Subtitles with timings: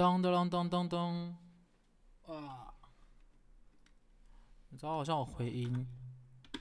[0.00, 1.36] 当当当当当，
[2.26, 2.72] 啊！
[4.70, 5.86] 你知道好像有回音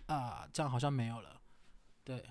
[0.07, 1.39] 啊，这样好像没有了。
[2.03, 2.29] 对，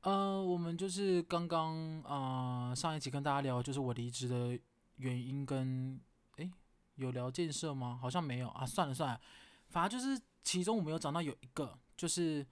[0.00, 4.58] 呃，我们就是刚刚啊，上一集跟大家聊，就是我离职的
[4.96, 6.00] 原因跟
[6.38, 6.50] 诶，
[6.96, 7.96] 有聊建设吗？
[8.02, 9.20] 好像没有啊，算了算了，
[9.68, 12.44] 反正就是其中我们有讲到有一个，就是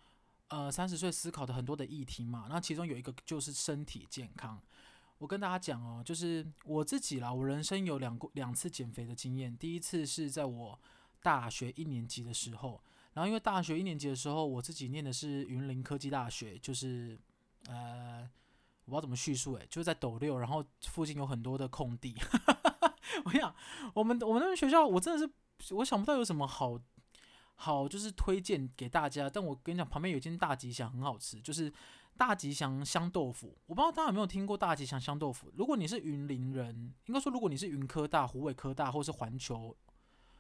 [0.46, 4.62] 呃三十岁思考的很多的议题嘛，那其中有一个就是身体健康。
[5.18, 9.56] 我跟大家讲哦，就是我自己啦，我人生有两过两次减肥的经验。
[9.56, 10.78] 第一次是在我
[11.22, 12.82] 大学一年级的时候，
[13.14, 17.18] 然后因为大学一年级的时候，我自己念的是云林科技大学，就是
[17.68, 18.28] 呃，
[18.84, 22.14] 我不知道怎么叙述，诶，就是在斗六，然后附近有很多的空地。
[23.24, 23.54] 我想，
[23.94, 25.26] 我们我们那边学校，我真的
[25.60, 26.78] 是我想不到有什么好
[27.54, 29.30] 好就是推荐给大家。
[29.30, 31.72] 但我跟你讲，旁边有一间大吉祥，很好吃，就是。
[32.16, 35.52] 大吉祥香豆腐，我不知道大家有没有听过大吉祥香豆腐。
[35.54, 39.76] 如果你是云林人，应该说如果你是云科大、虎尾科大或是环球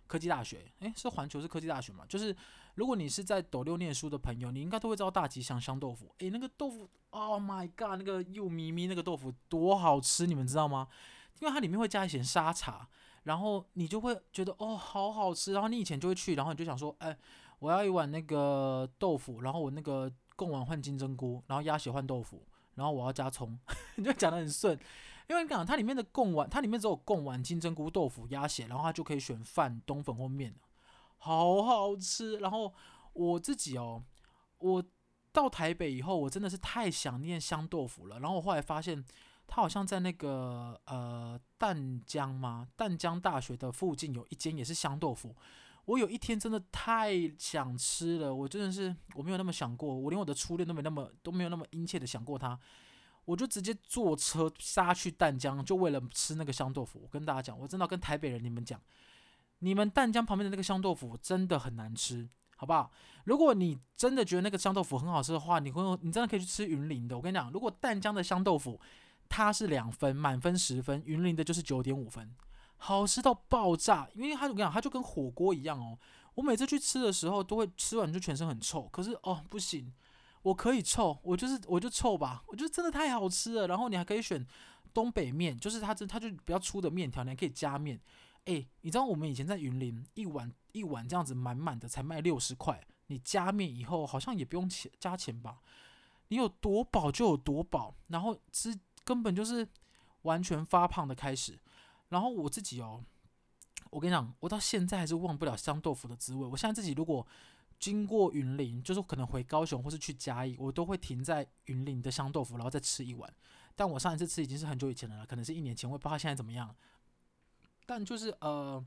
[0.06, 2.04] 科技大学，诶，是环球是科技大学嘛？
[2.08, 2.34] 就是
[2.74, 6.14] 如果你是在斗六念书的朋友，你应该都会知道大吉祥香豆腐。
[6.18, 10.88] 诶，那个豆腐，Oh my god，那个又咪咪那个豆腐多好吃，你们知道吗？
[11.40, 12.88] 因为它里面会加一些沙茶，
[13.24, 15.52] 然后你就会觉得哦，好好吃。
[15.52, 17.16] 然后你以前就会去，然后你就想说，诶，
[17.58, 20.10] 我要一碗那个豆腐，然后我那个。
[20.36, 23.58] 贡丸换金针菇，然后鸭血换豆腐，然后我要加葱，
[23.96, 24.78] 你 就讲得很顺。
[25.28, 30.54] 因为你讲它里面的贡丸，它里面只有贡丸、金针菇、豆腐、鸭血，然后它就可以选饭、冬粉或面，
[31.18, 32.36] 好好吃。
[32.36, 32.72] 然后
[33.12, 34.04] 我自己哦，
[34.58, 34.84] 我
[35.32, 38.20] 到台北以后，我真的是太想念香豆腐了。
[38.20, 39.04] 然后我后来发现，
[39.48, 45.34] 它好像在那个呃淡江吗，淡江大学的附近有一间也是香豆腐。
[45.86, 52.58] 我有一天真的太想吃了，我真的是我没有那么想过，我连我的初恋都没那么都没有那么殷切的想过他，
[53.24, 57.00] 我就直接坐车杀去淡江，就为了吃那个香豆腐。
[57.02, 58.80] 我跟大家讲，我真的跟台北人你们讲，
[59.60, 62.90] 你们淡江旁边的那个香豆腐真的很难吃，好不好？
[63.24, 67.16] 如果你真的觉得那个香豆腐很好吃的话，你会你真的可以去吃云林的。
[67.16, 68.80] 我跟你讲，如果淡江的香豆腐
[69.28, 72.34] 它是两分，满分十分，云林的就是九点五分。
[72.78, 75.98] 好吃到爆炸，因为它我跟你讲，它就跟火锅一样哦。
[76.34, 78.82] 我每次去吃的时候，都会吃完就全身很臭。
[78.88, 79.92] 可是哦，不行，
[80.42, 83.66] 我可以臭，我就是我就臭吧，我觉得真的太好吃了。
[83.66, 84.46] 然后你还可以选
[84.92, 87.98] 东北面，就是它这它就比较粗的面条，你还可以加面。
[88.44, 95.58] 哎，你知道我们以前在云林一碗一碗这样子满满的才卖六十块，你加面以后好像也不用钱加钱吧？
[96.28, 99.66] 你有多饱就有多饱，然后吃根本就是
[100.22, 101.58] 完全发胖的开始。
[102.08, 103.02] 然后我自己哦，
[103.90, 106.46] 我跟你讲，我到现在还是忘不了香豆腐的滋味。
[106.46, 107.26] 我现在自己如果
[107.78, 113.32] 经过云林，就是可能回高雄或是去嘉义，我都会停在云林的香豆腐，然后再吃一碗。
[113.74, 116.74] 但我上一次吃已经是很久以前了，可能是一年前，我也不知道现在怎么样。
[117.84, 118.82] 但就是呃，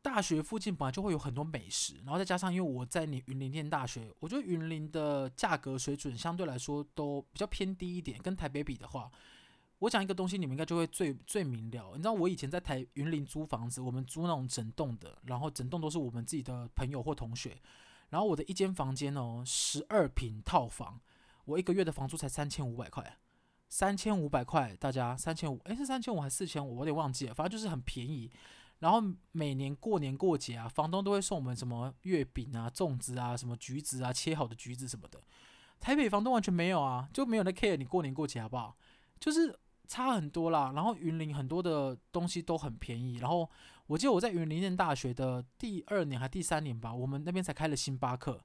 [0.00, 9.10] 大学附近本来就会有很多美食，然后再加上因为我在你云林念大学，我觉得云林的价格水准相对来说都比较偏低一点，跟台北比的话。
[9.80, 11.90] 我讲一个东西，你们应该就会最最明了。
[11.92, 17.60] 你知道我以前在台云林租房子，我们租那种整栋的，然后整栋都是我们自己的朋友或同学。
[18.08, 20.98] 然后我的一间房间哦，十二平套房，
[21.44, 23.18] 我一个月的房租才三千五百块，
[23.68, 26.76] 三千五百块，大家三千五，诶，是三千五还是四千五？
[26.76, 28.30] 我有点忘记了，反正就是很便宜。
[28.78, 35.20] 然后每年过年过节啊，房东都会送我们什么月饼啊、粽子啊、什么橘子啊、切好的橘子什么的。
[35.80, 38.74] 台北房东完全没有啊，就没有那 care 你过年过节好不好？
[39.20, 39.58] 就是。
[39.86, 43.48] 差很多啦，然后云林很多的东西都很便宜，然后
[43.86, 48.40] 我记得我在云林念大学的第二年还第三年吧，我们那边才开了星巴克，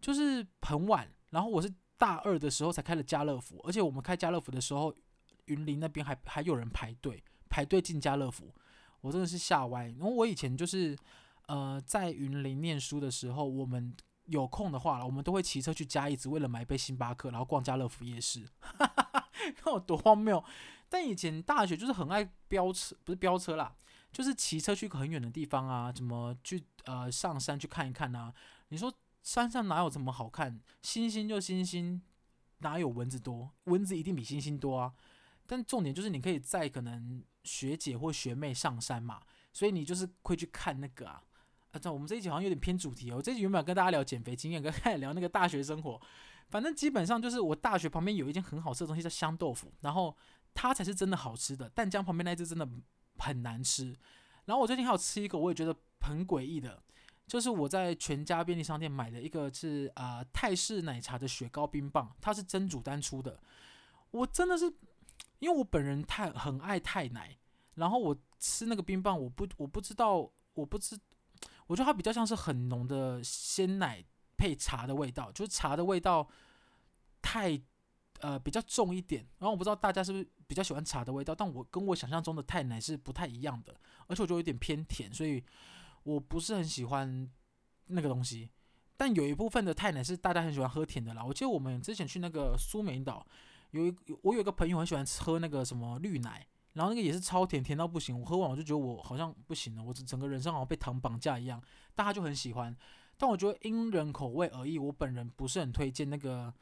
[0.00, 4.94] 就是很晚，然后我是大二的时候才开了家乐福，而且我们开家乐福的时候，
[5.46, 8.52] 云林那边还还有人排队排队进家乐福，
[9.00, 9.84] 我真的是吓歪。
[9.98, 10.96] 然后我以前就是
[11.46, 13.94] 呃在云林念书的时候，我们
[14.26, 18.46] 有空的话，我们都会骑车去嘉义，只为了买一杯星巴克，然后逛家乐福夜市。
[19.56, 20.42] 看我多荒谬！
[20.88, 23.74] 但以前大学就是很爱飙车，不是飙车啦，
[24.12, 28.32] 就是骑车去很远的地方啊，怎么去呃上山去看一看啊？
[28.68, 28.92] 你说
[29.22, 30.60] 山上哪有这么好看？
[30.82, 32.00] 星星就星星，
[32.58, 33.50] 哪有蚊子多？
[33.64, 34.92] 蚊子一定比星星多啊！
[35.46, 39.20] 但重点就是你可以载可能学姐或学妹上山嘛，
[39.52, 41.22] 所以你就是会去看那个啊。
[41.72, 43.20] 啊，这我们这一集好像有点偏主题哦。
[43.20, 46.00] 这一集原本要跟大家聊减肥经验，跟大家聊那个大学生活。
[46.48, 50.16] 反正基本上就是我大学旁边有一间很好吃的东西叫香豆腐，然后
[50.54, 51.68] 它才是真的好吃的。
[51.70, 52.68] 淡江旁边那一只真的
[53.18, 53.96] 很难吃。
[54.44, 56.80] 然后我最近还有吃一个，我也觉得很诡异的，
[57.26, 63.40] 就是我在全家便利商店买的一个是啊、泰式奶茶的雪糕冰棒，它是真煮丹出的。
[64.12, 64.72] 我真的是
[65.40, 67.36] 因为我本人太很爱泰奶，
[67.74, 70.96] 然后我吃那个冰棒，我不我不知道，我不知，
[71.66, 74.04] 我觉得它比较像是很浓的鲜奶
[74.36, 76.28] 配茶的味道，就是茶的味道
[77.22, 77.60] 太
[78.20, 79.26] 呃比较重一点。
[79.38, 83.74] 然后我不知道大家是不是比较喜欢茶的味道，但我跟我想象中的泰奶是不太一样的，
[84.06, 85.42] 而且我觉得有点偏甜，所以
[86.02, 87.30] 我不是很喜欢
[87.86, 88.50] 那个东西。
[88.96, 91.22] 但有一部分的泰奶是大家很喜欢喝甜的啦。
[91.22, 93.26] 我记得我们之前去那个苏梅岛，
[93.72, 98.18] 有一我有一个朋友很喜欢喝那个什么绿奶，然后那个也是超甜，甜到不行。
[98.18, 101.62] 我喝完我就觉得我好像不行了，我整个人生好像被糖绑架一样。
[101.94, 102.74] 大家就很喜欢，
[103.16, 104.78] 但我觉得因人口味而异。
[104.78, 106.52] 我本人不是很推荐那个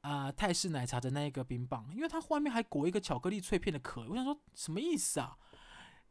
[0.00, 4.06] 啊、泰式奶茶的那一个冰棒，因为它外面还裹一个巧克力脆片的壳。
[4.08, 5.36] 我想说什么意思啊？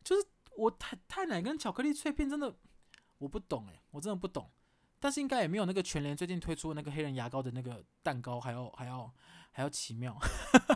[0.04, 2.56] 就是我泰泰奶跟巧克力脆片真的
[3.18, 4.50] 我不懂诶、我真的不懂。
[5.01, 9.13] 但是应该也没有那个全联最近推出那个黑人牙膏的那个蛋糕还要还要
[9.51, 10.18] 还要奇妙。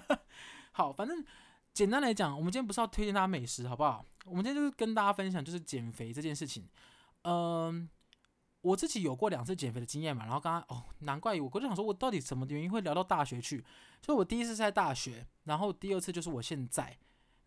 [0.71, 1.23] 好，反正
[1.73, 4.05] 简单来讲，我们今天不是要推荐大家美食，好不好？
[4.25, 6.67] 我们今天就是跟大家分享就是减肥这件事情。
[7.23, 7.89] 嗯，
[8.63, 13.63] 我自己有过两次减肥的经验嘛，然后刚刚哦，难怪我我就想说，我到底什么原因会聊到大学去？
[14.01, 16.97] 就我第一次在大学，然后第二次就是我现在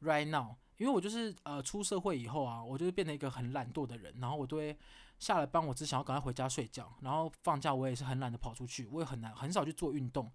[0.03, 4.79] right now，因为我就是呃出社会以后啊，我就是变成一个很懒惰的人，然后我都会。
[5.19, 6.95] 下了班，我只想要赶快回家睡觉。
[7.01, 10.31] 然后放假，我也是很懒得跑出去，我也很难很少去做运动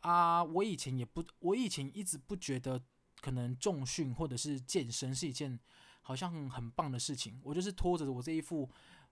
[0.00, 0.42] 啊。
[0.42, 2.80] 我以前也不，我以前一直不觉得
[3.20, 5.60] 可能重训或者是健身是一件
[6.00, 7.38] 好像，很棒的事情。
[7.44, 8.66] 我就是拖着我这一副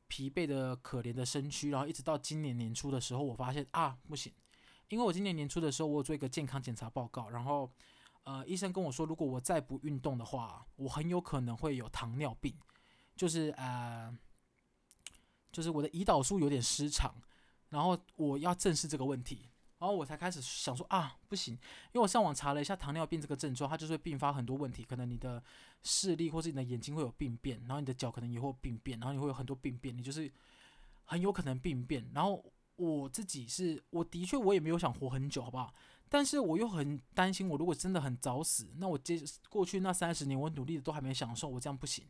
[0.08, 4.32] 疲惫的可怜的身躯，然后一直到今年年初的时候，我发现啊不行，
[4.88, 7.70] 因为我今年年初的时候，我有做一个健康检查报告，然后
[8.24, 12.54] 呃医生跟我说，如果我再不运动的话，我很有可能会有糖尿病，
[13.16, 14.16] 就是呃。
[15.52, 17.14] 就是我的胰岛素有点失常，
[17.68, 19.48] 然后我要正视这个问题，
[19.78, 21.60] 然后我才开始想说啊，不行，因
[21.94, 25.42] 为我上网查了一下糖尿病这个症状，它就是会并发很多问题，可能你的
[25.82, 30.30] 视力或是你的眼睛会有病变，然后你的脚可能也会有病变，然后你会有很多病变，你就是
[31.04, 32.08] 很有可能病变。
[32.14, 32.42] 然后
[32.76, 35.74] 我自己是，我的确我也没有想活很久，好不好？
[36.08, 42.06] 但是我又很担心，我如果真的很早死，那我接过去那三十年我努力的都还没享受，我这样不行。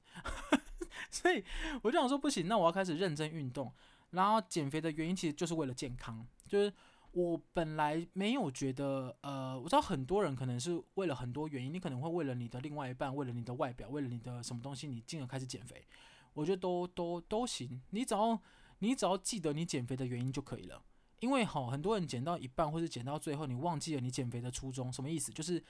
[1.10, 1.42] 所以
[1.82, 3.72] 我就想说不行，那我要开始认真运动。
[4.10, 6.24] 然后减肥的原因其实就是为了健康。
[6.46, 6.72] 就是
[7.14, 15.86] 我本来没有觉得，呃，我知道很多人可能是为了很多原因，你可能会为了你的另外一半，为了你的外表，为了你的什么东西，你进而开始减肥。
[16.34, 18.38] 我觉得都都都行，你只要
[18.80, 20.82] 你只要记得你减肥的原因就可以了。
[21.20, 25.32] 因为好，很多人减到一半或者减到最后，你忘记了你减肥的初衷，什么意思？
[25.32, 25.62] 就是。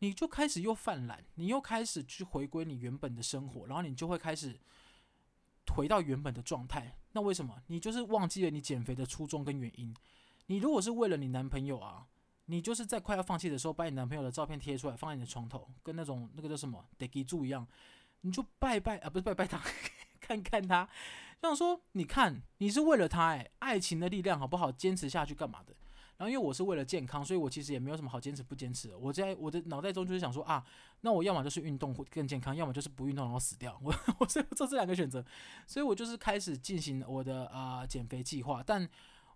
[0.00, 4.60] 你就开始又犯懒，你又开始去回归你原本的生活，然后你就会开始
[5.74, 6.98] 回到原本的状态。
[7.12, 7.62] 那为什么？
[7.68, 9.96] 你就是忘记了你减肥的初衷跟原因。
[10.46, 12.06] 你如果是为了你男朋友啊，
[12.46, 17.66] 你就是在快要放弃的时候，把你男朋友的照片贴出来，放在你的床头，跟那种那个叫什么得记住一样，
[18.20, 19.60] 你就拜拜啊，不是拜拜他，
[20.20, 20.88] 看看他，
[21.40, 24.70] 这样说，你看你是为了他哎，爱情的力量好不好？
[24.70, 25.74] 坚持下去干嘛的？
[26.18, 28.96] 然后因为我是为了健康，所以我其实也没有什么好坚持不坚持的。
[28.96, 30.64] 我在我的脑袋中就是想说啊，
[31.02, 33.78] 那我要么就是运动会更健康，要么就是不运动然后死掉。
[33.82, 35.22] 我 我是做这两个选择，
[35.66, 38.62] 所以我就是开始进行我的啊、减肥计划。
[38.64, 38.88] 但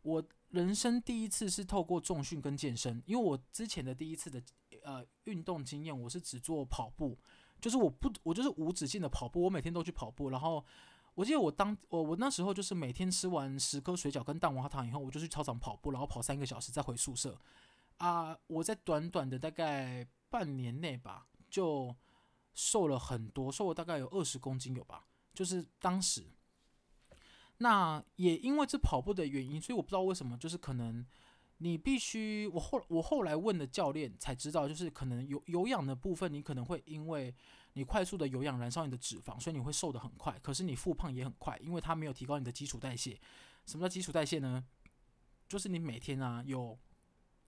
[0.02, 4.42] 我人生第一次是透过重训跟健身，因为我之前的第一次的
[4.82, 7.18] 呃运动经验，我是只做跑步，
[7.60, 10.64] 就是我不我就是无止境的跑步，我每天都去跑步，然后。
[11.14, 17.38] 我记得我当我我那时候就是每天吃完十颗水饺跟蛋黄糖以后，我就去操场跑步，然后跑三个小时再回宿舍。
[17.98, 21.94] 啊，我在短短的大概半年内吧，就
[22.54, 25.04] 瘦了很多，瘦了大概有二十公斤有吧。
[25.34, 26.24] 就是当时，
[27.62, 31.06] 那也因为这跑步的原因，所以我不知道为什么，就是可能
[31.58, 37.34] 你必须我后我后来问的教练才知道，就是可能有有氧的部分，你可能会因为。
[37.74, 40.36] 你快速的有氧燃烧你的脂肪，所以你会瘦得很快。
[40.42, 43.16] 可是你复胖也很快，因为它没有提高你的基础代谢。
[43.64, 44.64] 什么叫基础代谢呢？
[45.48, 46.76] 就是你每天啊有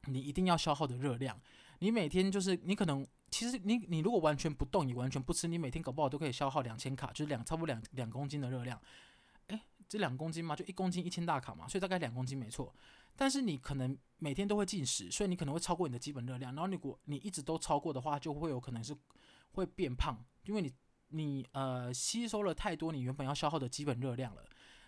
[0.05, 1.37] 你一定要消耗的热量。
[1.81, 8.81] 你每天就是你可能其实你你如果完全不动，你完全不吃，你每天搞不好都可以消耗两千卡，就是两差不多两两公斤的热量。
[9.93, 12.75] 这两公斤嘛，就一公斤一千大卡嘛，所以大概两公斤没错。
[13.15, 16.55] 但是你可能每天都会进食，所以你可能会超过你的基本热量。
[16.55, 18.97] 然后如果你一直都超过的话，就会有可能是。
[19.55, 20.73] 会变胖，因为你
[21.09, 24.43] 你呃吸收了太多你原本要消耗的基本热量了。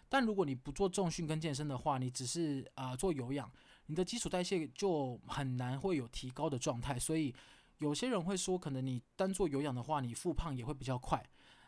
[0.08, 3.52] 但如果你不做重训跟健身的话，你只是啊、呃、做有氧，
[3.88, 6.98] 你的基础代谢就很难会有提高的状态。
[6.98, 7.34] 所以
[7.76, 11.22] 有些人会说，可能你单做有氧的话，你复胖也会比较快。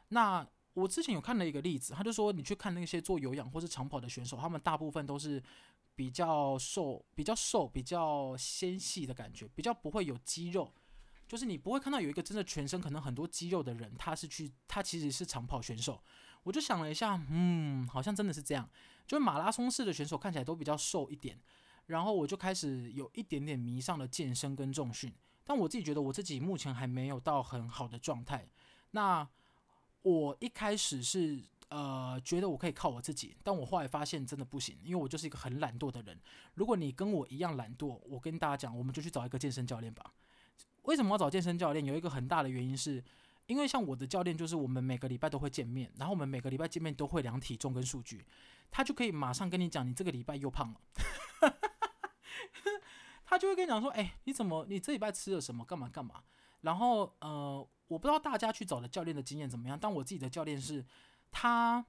[0.08, 5.42] 那我之前有看了一个例子，他就说你去看那些做有氧或是长跑的选手，他们大部分都是
[5.94, 10.70] 比较瘦、比较瘦、比较纤细的感觉，比较不会有肌肉。
[11.26, 16.00] 就是你不会看到有一个真的全身可能很多肌肉的人，他是去他其实是长跑选手。
[16.42, 18.68] 我就想了一下，嗯，好像真的是这样。
[19.06, 21.40] 就马拉松式的选手看起来都比较瘦一点，
[21.86, 25.12] 然后我就开始有一点点迷上了健身跟重训。
[25.42, 28.48] 但我自己觉得我自己目前还没有到很好的状态。
[28.90, 29.26] 那
[30.06, 36.16] 我一开始是呃觉得我可以靠我自己，但我后来发现真的不行，因为我就是一个很懒惰的人。
[36.54, 40.12] 如果你跟我一样懒惰，我跟大家讲，我们就去找一个健身教练吧。
[40.82, 41.84] 为什么要找健身教练？
[41.84, 43.02] 有一个很大的原因是。
[43.46, 48.26] 因为像我的教练，就是我们每个礼拜都会见面，然后我们每个礼拜见面都会量体重跟数据，
[48.72, 50.80] 他就可以马上跟你讲，你这个礼拜又胖了，
[53.24, 56.24] 他就会跟你讲说，哎，你怎么，你这礼拜吃了什么，干嘛干嘛？
[56.66, 60.84] 然后呃，我不知道大家去找的教练的经验怎么样，但我自己的教练是，
[61.30, 61.84] 他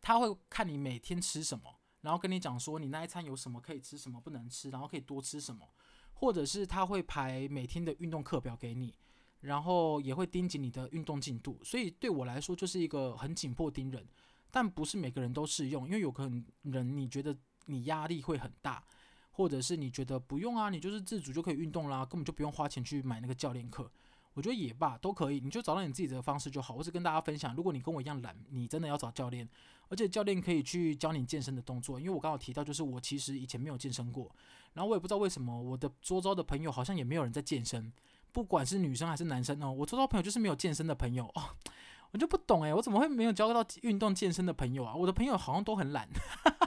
[0.00, 5.68] 他会看你每天吃什么，然后跟你讲说你那一餐有什么可以吃，什么不能吃，然后可以多吃什么，
[6.14, 8.94] 或者是他会排每天的运动课表给你。
[9.40, 14.06] 然后也会盯紧你的运动进度，所以对我来说就是一个很紧迫盯人，
[14.52, 17.36] 但不是每个人都适用，因为有可能人你觉得
[17.66, 18.84] 你压力会很大，
[19.32, 23.90] 或者是你觉得不用啊，你就是自主就可以运动啦，根本就不用花钱去买那个教练课，
[24.34, 26.74] 我觉得也罢，都可以，你就找到你自己的方式就好。
[26.74, 29.48] 我是跟大家分享，如果你跟我一样懒，你真的要找教练，
[29.88, 34.30] 而且教练可以去教你健身的动作，因为我刚好提到就是我其实以前没有健身过，
[34.74, 37.92] 然后我也不知道为什么我的周遭的朋友好像也没有人在健身。
[38.32, 41.50] 不管是女生还是男生哦，我周遭朋友就是没有健身的朋友哦，
[42.12, 44.94] 我就不懂诶，我怎么会没有交到运动健身的朋友啊？
[44.94, 46.08] 我的朋友好像都很懒，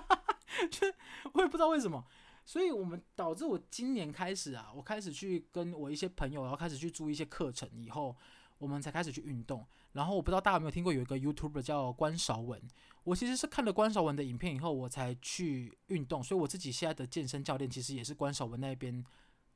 [0.70, 0.86] 就
[1.34, 2.06] 我也不知道为什么，
[2.46, 8.16] 所以我们导致我今年开始啊，我开始去跟我一些朋友，然后开始去租一些课程，以后
[8.60, 9.66] 我们才开始去运动。
[9.94, 12.62] 然后我不知道大家有没有听过有一个 YouTuber 叫关韶文，
[13.04, 19.04] 我其实是看了关韶文的影片以后，我才去运动，所以我自己现在的健身教练其实也是关韶文那边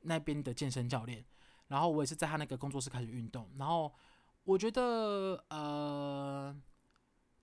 [0.00, 1.24] 那边的健身教练。
[1.68, 3.92] 然后我也是在他那个工作室开始运动，然后
[4.42, 6.56] 我觉得，呃，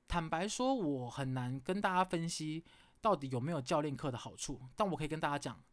[0.06, 2.66] 坦白说，我很难跟大家分析
[3.02, 5.64] 到底有没有教练课的好处，但我可以跟大家讲，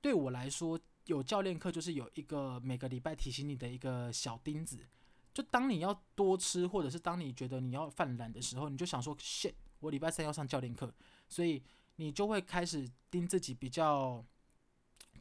[0.00, 4.86] 对我来说，有教练课就是有一个每个礼拜提醒你的一个小钉子，
[5.32, 10.92] 就当你要多吃，或者是当你觉得你要犯懒的时候，你就想说，shit，我礼拜三要上教练课，
[11.28, 11.62] 所以
[11.96, 14.24] 你就会开始盯自己比较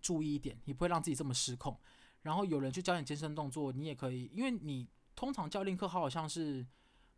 [0.02, 1.78] 注意一点，你不会让自己这么失控。
[2.24, 6.66] 然后有人去教你健身动作，你也可以，因为你通常教练课好像是，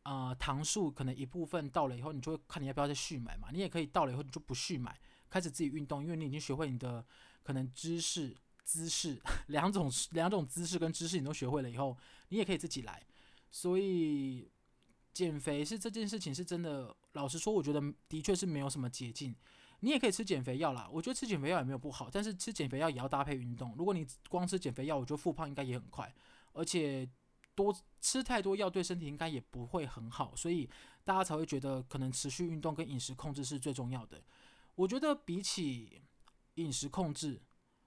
[0.03, 3.49] 呃，糖数可能一部分到了以后，你就会看你要不要再续买嘛。
[3.51, 7.05] 你也可以到了以后你就不续买，开始自己运动，因为你已经学会你的
[7.43, 11.95] 可能知识、姿势两种两种姿势跟知识你都学会了以后，
[12.29, 13.03] 你也可以自己来。
[13.51, 14.49] 所以
[15.13, 19.35] 减肥是这件事情是真的，老实说，我觉得的确是没有什么捷径。
[19.81, 23.75] 你也可以吃减肥药啦，我觉得吃减肥药也没有不好，但是吃减肥药也要搭配运动。
[23.75, 26.13] 如果你光吃减肥药，我觉得复胖应该也很快，
[26.53, 27.07] 而且
[27.55, 30.69] 多吃太多药对身体应该也不会很好，所以
[31.03, 34.21] 大家才会觉得可能持续运动跟饮食控制是最重要的。
[34.75, 36.01] 我觉得比起
[36.55, 37.41] 饮食控制，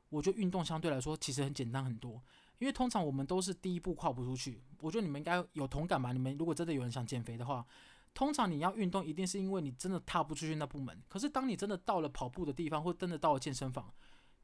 [0.09, 2.23] 我觉得运动相对来说其实很简单很多，
[2.59, 4.63] 因为通常我们都是第一步跨不出去。
[4.81, 6.13] 我觉得你们应该有同感吧？
[6.13, 7.67] 你们如果真的有人想减肥的话。
[8.17, 10.97] 通常你要运动，一定是因为你真的踏不出去那部门。
[11.09, 13.93] 可是当你真的到了跑步的地方，或真的到了健身房，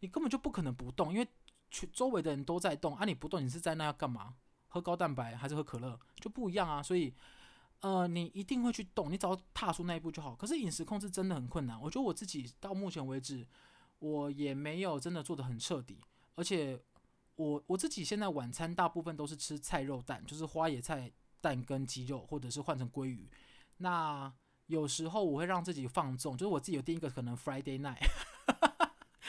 [0.00, 1.28] 你根本就不可能不动，因为
[1.70, 3.04] 全周围的人都在动啊！
[3.04, 4.34] 你不动，你是在那要干嘛？
[4.70, 5.98] 喝高蛋白还是喝可乐？
[6.16, 6.82] 就不一样啊！
[6.82, 7.12] 所以，
[7.80, 10.34] 呃，你一定会去动，你只要踏出那一步就好。
[10.34, 11.78] 可是饮食控制真的很困难。
[11.80, 13.46] 我觉得我自己到目前为止，
[13.98, 15.98] 我也没有真的做得很彻底。
[16.36, 16.80] 而且
[17.36, 21.10] 我我自己现在晚餐大部分都是吃菜肉蛋，就是花椰菜
[21.40, 23.28] 蛋跟鸡肉，或者是换成鲑鱼。
[23.78, 24.32] 那
[24.66, 27.98] 有时候我会让自己放纵，就是我自己有定一个可能 Friday night，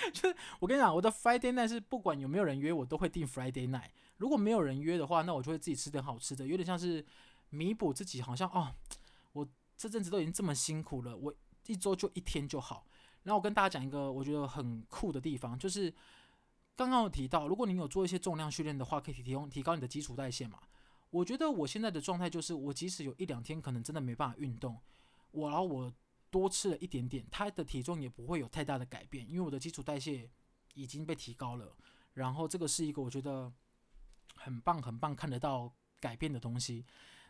[0.14, 3.90] 就是我跟你讲，我的 Friday night 是不管有没有人约，我都会订 Friday night。
[4.18, 7.06] 如果没有人约的话，那我就会自己吃点好吃的，有点像是
[7.50, 8.74] 弥补自己，好像哦，
[9.34, 11.34] 我这阵子都已经这么辛苦了，我
[11.68, 12.86] 一周就一天就好。
[13.24, 15.94] 然后我跟大家讲一个我觉得很酷的地方，就是
[16.76, 20.60] 刚刚有提到，如果你有做一些重量训练的话，可以提供提高你的基础代谢嘛。
[21.10, 24.78] 我觉得我现在的状态就是，我即使有一两天可能真的没办法运动，
[25.32, 25.92] 我然后我
[26.32, 30.28] 多吃了一点点，他的体重也不会有太大的改变，因为我的基础代谢
[30.74, 31.76] 已经被提高了。
[32.14, 33.52] 然后这个是一个我觉得
[34.36, 36.86] 很棒很棒看得到改变的东西。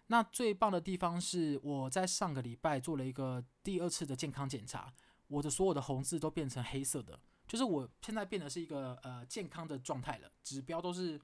[0.08, 4.93] 那最棒的地方是我在上个礼拜做了一个第二次的健康检查，
[5.27, 11.20] 我的所有的红字都变成黑色的，就是我现在变得是一个呃健康的状态了，指标都是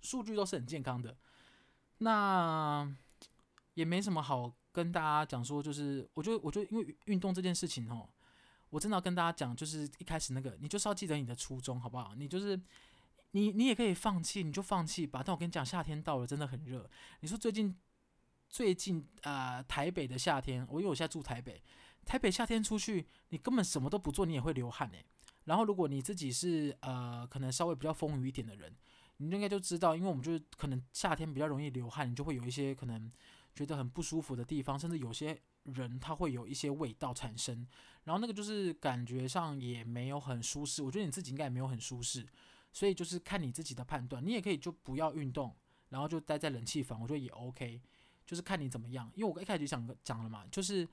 [0.00, 1.16] 数据都是很健康的。
[1.98, 2.94] 那
[3.74, 8.08] 也没什么好跟大家讲说，就是我觉得，我觉得因为运动这件事情哦，
[8.70, 12.12] 我真的要跟大家讲，就是一开始那个，你就是要记得你的初衷，好不好？
[12.16, 12.60] 你就是
[13.30, 15.22] 你你也可以放弃，你就放弃吧。
[15.24, 16.90] 但我跟你讲，夏天到了，真的很热。
[17.20, 17.72] 你说最近
[18.48, 21.62] 最近啊、台北的夏天，我因为我现在住台北，
[22.04, 25.04] 台北夏天出去，你根本什么都不做，你也会流汗诶。
[25.44, 28.74] 然后如果你自己是呃，可能稍微比较风雨一点的人，
[29.18, 33.12] 你应该就知道，因为我们就是可能夏天比较容易流汗，你就会有一些可能
[33.54, 37.66] 觉得很不舒服的地方，甚至有些人他会有一些味道产生，
[38.04, 40.82] 然后那个就是感觉上也没有很舒适。
[40.82, 42.26] 我觉得你自己应该也没有很舒适。
[42.76, 45.54] 所以就是看你自己的判断，你也可以就不要运动，
[45.90, 47.80] 然后就待在冷气房，我觉得也 OK，
[48.26, 49.08] 就是看你怎么样。
[49.14, 50.84] 因为我一开始就讲讲了嘛，就是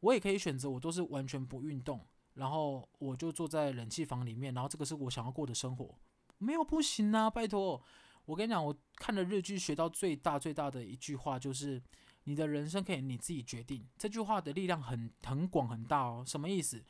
[0.00, 5.98] 我也可以选择，我都是完全不运动，然后我就坐在冷气房里面，然后这个是我想要过的生活，
[6.36, 7.82] 没有不行啊，拜托。
[8.26, 11.82] 我跟你讲，我看了日剧学到最大最大的一句话就是，
[12.24, 13.86] 你的人生可以你自己决定。
[13.96, 16.84] 这句话的力量很很广很大哦，什么意思？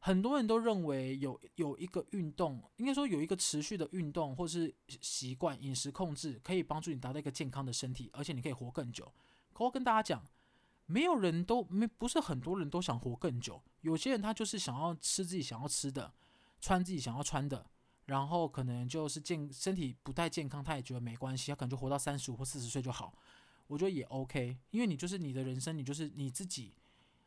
[0.00, 9.12] 很多人都认为有有一个运动，应该说有一个持续的运动或是习惯饮食控制，可以帮助你达到一个健康的身体，而且你可以活更久。
[9.52, 10.24] 可我跟大家讲，
[10.86, 16.14] 没有人都没不是很多人都想活更久，有些人他就是想要吃自己想要吃的，
[16.60, 17.66] 穿自己想要穿的，
[18.06, 23.12] 然后可能就是健身体不太健康，他也觉得没关系，他可能就活到三十五或四十岁就好。
[23.68, 26.74] 我觉得也 OK，因为你就是你的人生，你就是你自己。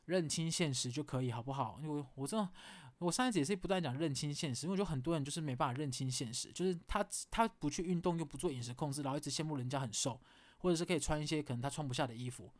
[0.05, 1.79] 认清现实就可以，好不好？
[1.81, 2.49] 因为我真的，
[2.97, 10.19] 我上一次也是不断讲认清现实，因为我觉得很多人就是没办法认清现实，就是他他不去运动又不做饮食控制，然后一直羡慕人家很瘦，
[10.57, 12.51] 或者是可以穿一些可能他穿不下的衣服，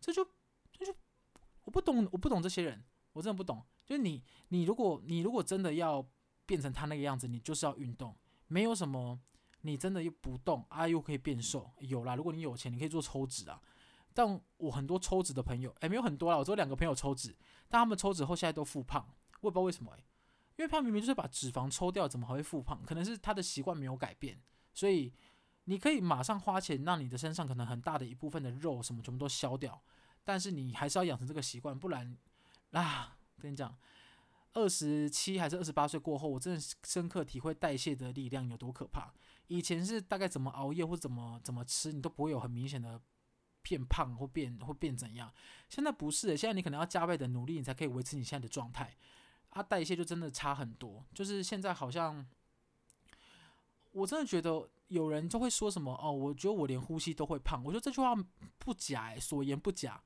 [0.00, 0.24] 这就
[0.72, 0.94] 这就
[1.64, 3.64] 我不懂，我不懂这些人，我真的不懂。
[3.86, 6.04] 就是你你如果你如果真的要
[6.44, 8.14] 变成他那个样子，你就是要运动，
[8.48, 9.18] 没有什么
[9.62, 13.60] 你真的又不动啊又可以变瘦，有啦，如果你有钱，你可以做抽脂啊。
[14.14, 17.34] 但我很多抽脂的朋友，诶，没有很多啦，我只有两个朋友抽脂，
[17.68, 19.02] 但他们抽脂后现在都复胖，
[19.40, 20.04] 我也不知道为什么诶，
[20.56, 22.82] 因为他明明就是把脂肪抽掉，怎么还会复胖？
[22.84, 24.38] 可能是他的习惯没有改变，
[24.74, 25.10] 所以
[25.64, 29.82] 你可以马上花钱让你的身上可能很大的一部分的肉什么全部都消掉，
[30.24, 32.14] 但是你还是要养成这个习惯，不然
[32.72, 33.74] 啊，跟你讲，
[34.54, 39.12] 二十七还是二十八岁过后，我真的深刻体会代谢的力量有多可怕。
[39.48, 43.00] 以前是大概怎么熬夜或怎么怎么吃，你都不会有很明显的。
[43.64, 45.32] 变胖或变或变怎样？
[45.68, 48.96] 现在不是，现在你可能要加倍的努力，你才可以维持你现在的状态。
[49.50, 51.06] 啊，代谢就真的差很多。
[51.14, 52.26] 就是现在好像，
[53.92, 57.62] 我真的觉得有人就会说什么哦，我觉得我连呼吸都会胖。
[57.64, 58.16] 我觉得这句话
[58.58, 60.02] 不假，哎，所言不假。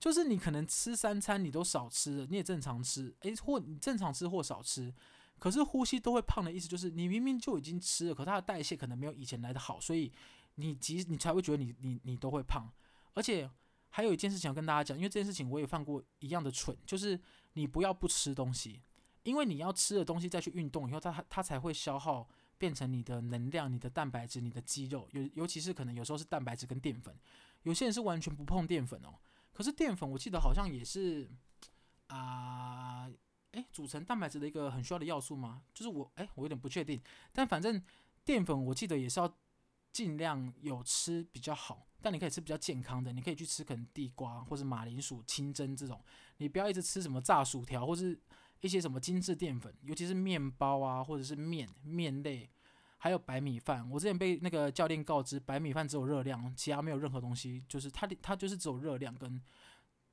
[0.00, 4.92] 就是你可能吃三餐你都少吃，你也正常吃，诶，或你正常吃或少吃，
[5.38, 10.10] 可是呼吸都会胖的意思就是你明明就已经吃了，可它的代谢可能没有以前来的好，所以
[10.54, 12.72] 你即你才会觉得你你你都会胖。
[13.12, 13.50] 而且
[13.90, 17.20] 还有一件事情要跟大家讲，因为这件事情我也犯过一样的蠢，就是
[17.52, 18.80] 你不要不吃东西，
[19.24, 27.14] 因为你要吃的东西再去运动以后，它它才会消耗变成你的能量、你的蛋白质、你的肌肉，尤尤其是可能有时候是蛋白质跟淀粉，
[27.64, 29.14] 有些人是完全不碰淀粉哦。
[29.52, 31.30] 可是淀粉我记得好像也是
[32.06, 33.10] 啊，
[33.52, 35.62] 诶、呃，组成蛋白质的一个很需要的要素吗？
[35.74, 37.00] 就是我诶，我有点不确定，
[37.32, 37.82] 但反正
[38.24, 39.36] 淀粉我记得也是要
[39.92, 41.86] 尽量有吃比较好。
[42.02, 46.02] 但你可以吃比较健康的，你可以去吃可能地瓜或者马铃薯清蒸这种，
[46.38, 48.18] 你不要一直吃什么炸薯条或是
[48.62, 52.48] 一些什么精致淀粉，尤其是面包啊或者是面面类，
[53.00, 53.84] 还有白米饭。
[53.90, 59.42] 我之前被那个教练告知，白米饭只有热量，其他没有任何东西，就是它它就是只有热量跟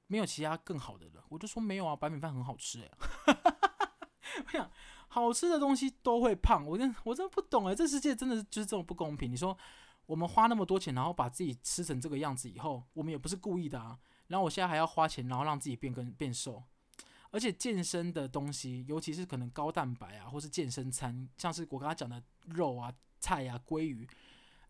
[0.07, 1.23] 没有其他更好的了。
[1.29, 2.91] 我就说没有啊，白米饭很好吃哎。
[4.45, 4.71] 我想
[5.07, 9.31] 好吃的东西都会胖，我真我真不懂哎，这世界真的就是这么不公平。
[9.31, 9.55] 你说。
[10.07, 13.99] 我们花那么多钱，然后把自己吃成这个样子以后，我们也不是故意的啊。
[14.27, 16.63] 然后我现在还要花钱，然后让自己变更变瘦，
[17.31, 24.07] 而且健身的东西，尤其是可能高蛋白啊，或是健身餐，像是我刚才讲的肉啊、菜啊、鲑鱼，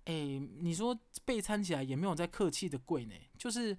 [0.06, 3.15] 诶，你说备餐起来也没有在客气的贵呢。
[3.38, 3.78] 就是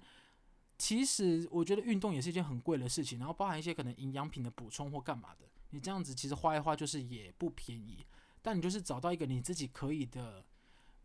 [0.77, 8.05] 其实我觉得运动也是一件很贵的事情，然后包含一些可能营养品的补充或干嘛的，你这样子其实花一花就是也不便宜。
[8.41, 10.43] 但你就是找到一个你自己可以的。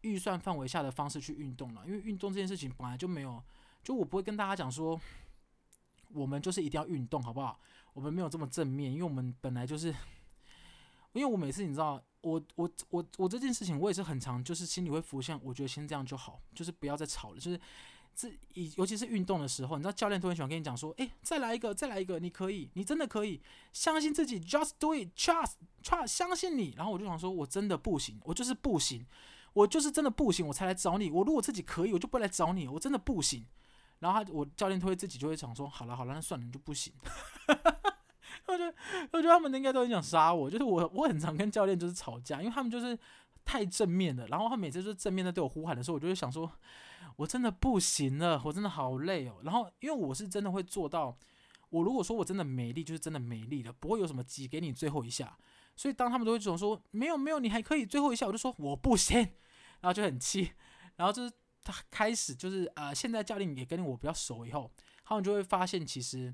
[0.05, 3.43] 预算范围下的方式去运动了，因为运动这件事情本来就没有，
[3.83, 5.01] 就我不会跟大家讲说，
[6.15, 7.59] 我们就是一定要运动，好不好？
[7.93, 9.89] 我们没有这么正面，因为我们本来就是，
[11.13, 17.61] 因为我每次你知道，我我我我这件事情我也是很常，就是心里会浮现，我觉得先这样就好，就是不要再吵了，就是
[18.15, 23.41] 这以尤其是运动的时候，你知道教练都很喜欢跟你讲说，诶，再来一个，再来一个，你可以，你真的可以，
[23.73, 26.75] 相信自己，just do it，trust，trust，相信你。
[26.77, 29.07] 然后我就想说，我真的不行，我就是不行。
[29.53, 31.13] 我就是真的不行，我才来找你。
[31.13, 32.67] 我如果自己可以，我就不来找你。
[32.67, 33.47] 我真的不行。
[34.01, 36.93] 然后他，我教练会自己就会想说，好了好了，那算了，你就不行。
[38.47, 38.75] 我觉得，
[39.13, 40.51] 我觉得他们应该都很想杀我。
[40.51, 42.99] 就是我，我很常跟教练就是吵架，因为他们就是
[43.45, 44.27] 太正面了。
[44.27, 46.51] 然后他每次就是正面的对我呼喊的时候，我就会想说，
[47.17, 49.37] 我真的不行了，我真的好累哦。
[49.43, 51.17] 然后因为我是真的会做到，
[51.71, 55.39] 我如果说我真的没力，就是真的没力了，不会有什么挤给你最后一下。
[55.77, 59.19] 所以当他们都会这种说没有没有，你还可以最后一下，我就说我不行，
[59.81, 60.53] 然后就很气。
[60.97, 61.33] 然后就是
[61.65, 64.71] 他开始就是呃，现在教练也跟我比较熟以后，
[65.03, 66.33] 他们就会发现其实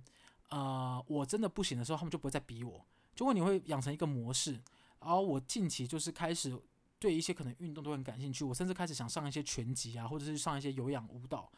[0.48, 2.84] 呃我真的不行的时候，他们就不会再逼我。
[3.14, 4.52] 就会你会养成一个模式，
[5.00, 6.58] 然后我近期就是开始
[6.98, 11.50] 对一些可能运动都很感兴趣，我甚至开始想上一些拳击啊，或者是上一些有氧舞蹈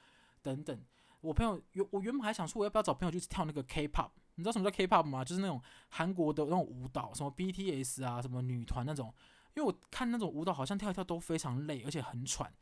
[0.42, 0.82] 等等。
[1.20, 5.24] 我朋友原，我原本还想说我要不要找朋友去跳那个 K-pop，你知道什么叫 K-pop 吗？
[5.24, 9.14] 就是那种韩国的那种舞蹈，什么 BTS 啊，什么女团那种。
[9.54, 12.52] 因为我看那种舞蹈好像跳一跳都非常累，而且很喘。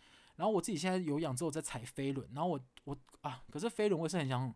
[0.41, 4.55] 然后我自己现在有氧之后在踩飞轮，然后我我啊，可是飞轮我也是很想。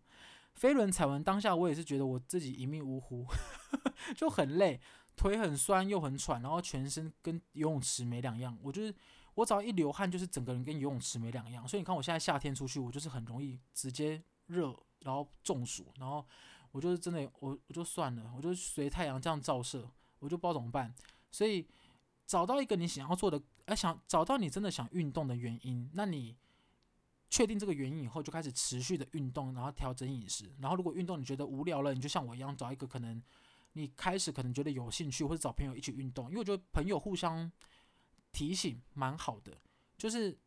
[0.55, 3.25] 飞轮踩完当下，我也是觉得我自己一命呜呼，
[4.15, 4.79] 就很累，
[5.13, 8.57] 腿很酸又很喘，然后全身跟游泳池没两样。
[8.63, 8.95] 我就是
[9.33, 11.67] 我只要一流汗，就是整个人跟游泳池没两样。
[11.67, 16.25] 所以你看我现在夏天出去，我就是很容易直接热，然后中暑，然后
[16.71, 19.85] 我就是真的，我我就算了，我就随太阳这样照射，
[20.19, 20.95] 我就不知道怎么办。
[21.31, 21.67] 所以
[22.25, 26.35] 找到一个你想要做的，而，想找到你真的想运动的原因，那你。
[27.27, 30.53] 确定这个原因以后，就开始持续的运动，然后调整饮食。
[30.61, 33.21] 然后如果运动你觉得无聊了，你就像我一样找一个可能
[33.73, 36.27] 你开始可能觉得有兴趣，或者找朋友一起运动。
[36.29, 37.51] 因为我觉得朋友互相
[38.31, 39.57] 提醒蛮好的。
[39.97, 40.37] 就是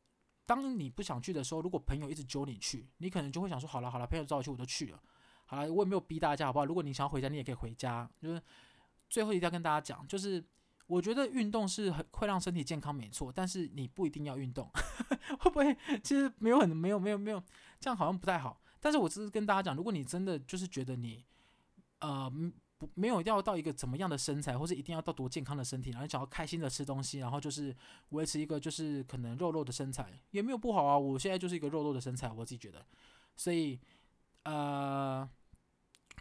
[0.47, 5.03] 当你不想去的时候，如果朋友一直揪你去，你可能就会想说：好了好了，朋友找我去，我就去了。
[5.45, 6.65] 好了，我也没有逼大家，好不好？
[6.65, 8.09] 如果你想要回家，你也可以回家。
[8.23, 8.41] 就是
[9.11, 10.43] 最后一定要跟大家讲，就是。
[10.89, 14.69] 我觉得运动是很会让身体健康，没错，但是你不一定要运动，
[15.39, 15.77] 会不会？
[16.03, 17.41] 其实没有很没有没有没有，
[17.79, 18.59] 这样好像不太好。
[18.81, 21.23] 但是我只是跟大家讲，如果你真的就是觉得你，
[21.99, 22.33] 呃，
[22.79, 27.77] 不没有要到一个怎么样的身材，或是一定要到多健康的身体，然后想要开心的吃东西，然后就是
[28.11, 30.97] 维持一个就是可能肉肉的身材，也没有不好啊。
[30.97, 32.83] 我现在就是一个肉肉的身材，我自己觉得，
[33.37, 33.79] 所以
[34.45, 35.29] 呃，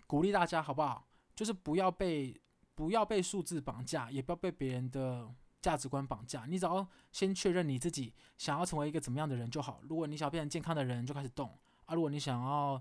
[0.06, 1.08] 鼓励大家好不好？
[1.34, 2.38] 就是不要被。
[2.78, 5.28] 不要被数字绑架，也不要被别人的
[5.64, 6.46] 价值观绑架。
[6.46, 9.82] 你只要先确认你自己想要成为一个怎么样的人就好。
[9.90, 11.50] 如果你想变成健康的人，就开始动
[11.88, 12.80] 啊；如果你想要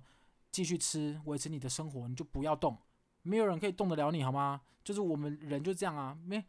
[0.53, 2.77] 继续吃，维持你的生活，你就不要动。
[3.23, 4.61] 没有人可以动得了你，好吗？
[4.85, 6.15] 就是我们人就这样啊。
[6.27, 6.45] 没，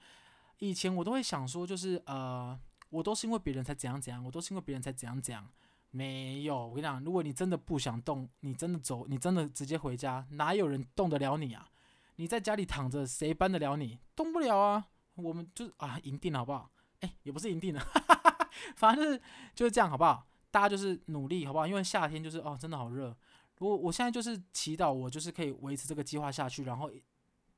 [0.59, 5.49] 以前我都会想说，就是呃，我都是因为别人才怎样怎样，我都是因为别人才怎样怎样。
[5.91, 11.69] 没有，我跟你讲，如果你真的不想动，你真的走，你真的直接回家，哪有人动得了你啊？
[12.17, 13.99] 你在家里躺着，谁搬得了你？
[14.15, 14.87] 动不了啊！
[15.15, 16.69] 我们就啊，赢定了，好不好？
[16.99, 19.21] 哎，也不是赢定了，哈哈哈，反正就是
[19.55, 20.27] 就是这样，好不好？
[20.51, 21.65] 大家就是努力，好不好？
[21.65, 23.15] 因为夏天就是哦，真的好热。
[23.59, 26.91] 我我现在就是祈祷，我就是可以维持这个计划下去，然后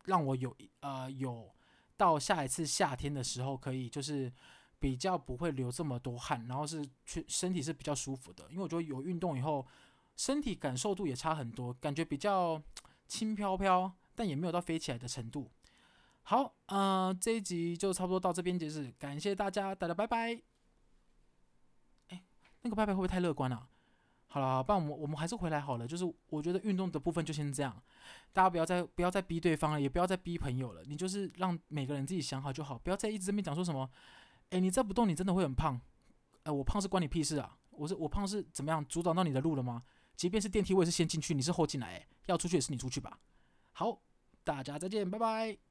[0.05, 1.49] 让我有呃有
[1.97, 4.31] 到下一次夏天的时候，可以就是
[4.77, 8.45] 比较不会流这么多汗，然后是去身体是比较舒服的。
[8.49, 9.65] 因为我觉得有运动以后，
[10.17, 12.61] 身体感受度也差很多，感觉比较
[13.07, 13.91] 轻飘飘。
[14.19, 15.49] 但也没有到飞起来的程度。
[16.23, 20.41] 好，呃，这一集就差不多到这边结束，感谢大家，大家拜拜。
[22.09, 22.21] 哎，
[22.63, 23.69] 那个拜拜会不会太乐观了？
[24.27, 25.87] 好了，不然我们我们还是回来好了。
[25.87, 27.81] 就是我觉得运动的部分就先这样，
[28.33, 30.83] 大家不要再不要再逼对方了，也不要再逼朋友了。
[30.83, 33.89] 你就是让每个人自己想好就好，不要再一直这边讲说什么。
[34.49, 35.79] 哎，你再不动，你真的会很胖。
[36.43, 37.57] 哎，我胖是关你屁事啊！
[37.71, 39.81] 我是我胖是怎么样阻挡到你的路了吗？
[40.17, 41.95] 即便是电梯，我也是先进去，你是后进来。
[41.95, 43.17] 哎，要出去也是你出去吧。
[43.71, 44.01] 好。
[44.49, 45.68] 大家再见，拜拜。